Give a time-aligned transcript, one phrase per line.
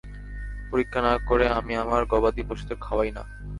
[0.71, 3.23] পরীক্ষা না করে আমি আমার গবাদি পশুদের খাওয়াই না।